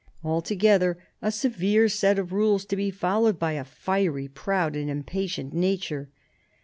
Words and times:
Altogether 0.23 0.97
a 1.21 1.31
severe 1.31 1.87
set 1.87 2.17
of 2.17 2.33
rules 2.33 2.65
to 2.65 2.75
be 2.75 2.89
followed 2.89 3.37
by 3.37 3.51
a 3.51 3.63
fiery, 3.63 4.27
proud 4.27 4.75
and 4.75 4.89
impatient 4.89 5.53
nature. 5.53 6.09